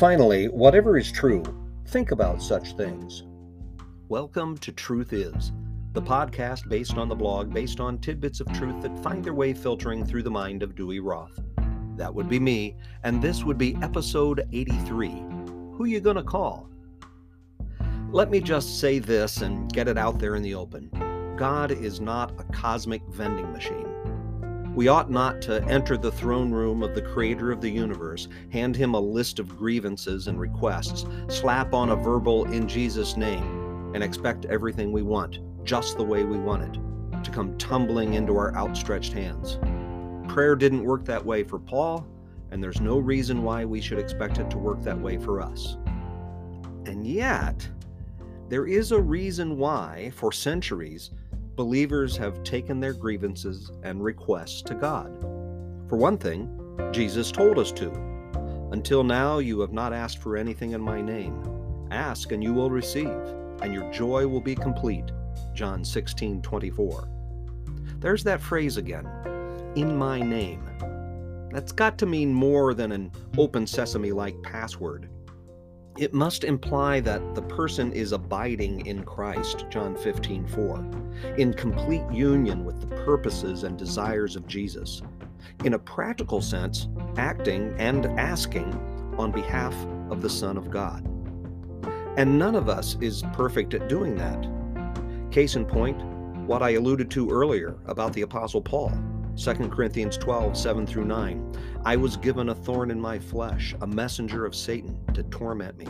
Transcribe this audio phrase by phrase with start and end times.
[0.00, 1.42] Finally, whatever is true,
[1.88, 3.24] think about such things.
[4.08, 5.52] Welcome to Truth Is,
[5.92, 9.52] the podcast based on the blog based on tidbits of truth that find their way
[9.52, 11.38] filtering through the mind of Dewey Roth.
[11.98, 15.10] That would be me, and this would be episode 83.
[15.74, 16.70] Who you gonna call?
[18.10, 20.88] Let me just say this and get it out there in the open.
[21.36, 24.09] God is not a cosmic vending machine.
[24.74, 28.76] We ought not to enter the throne room of the Creator of the universe, hand
[28.76, 34.04] him a list of grievances and requests, slap on a verbal in Jesus' name, and
[34.04, 38.54] expect everything we want, just the way we want it, to come tumbling into our
[38.54, 39.58] outstretched hands.
[40.32, 42.06] Prayer didn't work that way for Paul,
[42.52, 45.78] and there's no reason why we should expect it to work that way for us.
[46.86, 47.68] And yet,
[48.48, 51.10] there is a reason why, for centuries,
[51.60, 55.20] believers have taken their grievances and requests to God.
[55.90, 56.48] For one thing,
[56.90, 57.92] Jesus told us to.
[58.72, 61.38] Until now, you have not asked for anything in my name.
[61.90, 63.12] Ask and you will receive,
[63.60, 65.12] and your joy will be complete.
[65.52, 67.08] John 16 24.
[67.98, 69.06] There's that phrase again
[69.76, 70.64] in my name.
[71.52, 75.10] That's got to mean more than an open sesame like password.
[75.98, 80.90] It must imply that the person is abiding in Christ, John 15, 4,
[81.36, 85.02] in complete union with the purposes and desires of Jesus.
[85.64, 88.72] In a practical sense, acting and asking
[89.18, 89.74] on behalf
[90.10, 91.04] of the Son of God.
[92.16, 94.48] And none of us is perfect at doing that.
[95.30, 96.00] Case in point,
[96.46, 98.92] what I alluded to earlier about the Apostle Paul.
[99.40, 101.56] 2 Corinthians 12, 7 through 9.
[101.86, 105.86] I was given a thorn in my flesh, a messenger of Satan to torment me.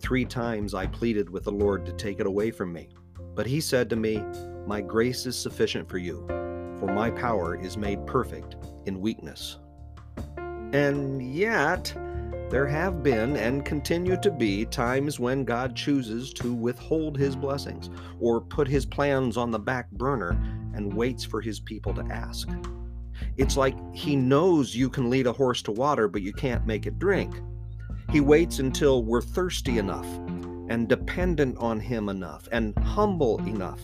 [0.00, 2.88] Three times I pleaded with the Lord to take it away from me.
[3.34, 4.24] But he said to me,
[4.66, 6.24] My grace is sufficient for you,
[6.78, 9.58] for my power is made perfect in weakness.
[10.72, 11.94] And yet,
[12.50, 17.90] there have been and continue to be times when God chooses to withhold his blessings
[18.18, 20.30] or put his plans on the back burner
[20.74, 22.48] and waits for his people to ask.
[23.36, 26.86] It's like he knows you can lead a horse to water, but you can't make
[26.86, 27.40] it drink.
[28.10, 30.06] He waits until we're thirsty enough
[30.68, 33.80] and dependent on him enough and humble enough.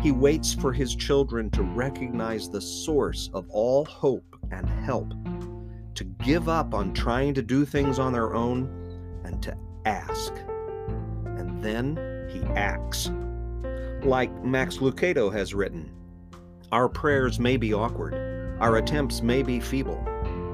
[0.00, 5.12] He waits for his children to recognize the source of all hope and help,
[5.94, 8.68] to give up on trying to do things on their own,
[9.24, 10.32] and to ask.
[11.24, 13.10] And then he acts.
[14.02, 15.90] Like Max Lucado has written,
[16.72, 18.14] our prayers may be awkward,
[18.60, 20.04] our attempts may be feeble,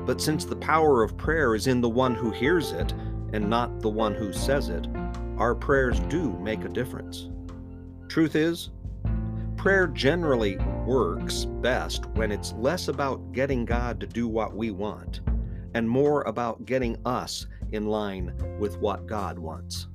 [0.06, 2.92] but since the power of prayer is in the one who hears it
[3.32, 4.86] and not the one who says it,
[5.38, 7.28] our prayers do make a difference.
[8.08, 8.70] Truth is,
[9.56, 15.20] prayer generally works best when it's less about getting God to do what we want
[15.74, 19.88] and more about getting us in line with what God wants.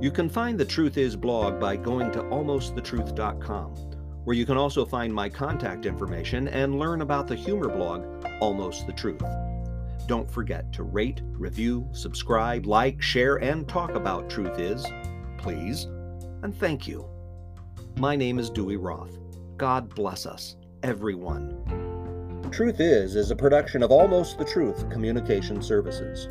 [0.00, 3.94] You can find the Truth Is blog by going to almostthetruth.com
[4.24, 8.04] where you can also find my contact information and learn about the humor blog,
[8.40, 9.22] Almost the Truth.
[10.06, 14.86] Don't forget to rate, review, subscribe, like, share, and talk about Truth Is,
[15.38, 15.84] please,
[16.42, 17.08] and thank you.
[17.98, 19.18] My name is Dewey Roth.
[19.56, 21.93] God bless us, everyone.
[22.54, 26.28] Truth Is is a production of Almost the Truth Communication Services.